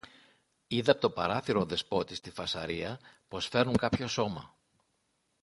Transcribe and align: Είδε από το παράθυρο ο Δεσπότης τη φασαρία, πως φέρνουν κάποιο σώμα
Είδε 0.67 0.91
από 0.91 1.01
το 1.01 1.09
παράθυρο 1.09 1.59
ο 1.61 1.65
Δεσπότης 1.65 2.19
τη 2.19 2.31
φασαρία, 2.31 2.99
πως 3.27 3.47
φέρνουν 3.47 3.77
κάποιο 3.77 4.07
σώμα 4.07 4.55